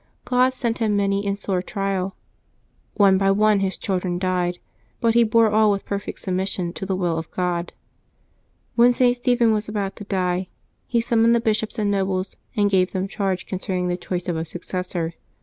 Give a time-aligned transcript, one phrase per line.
[0.25, 2.13] God sent him many and sore trials.
[2.95, 4.57] One by one his children died,
[4.99, 7.71] but he bore all with perfect submission to the will of God.
[8.73, 9.15] When St.
[9.15, 10.47] Stephen was about to die,
[10.87, 14.43] he summoned the bishops and nobles, and gave them charge concerning the choice of a
[14.43, 15.13] successor.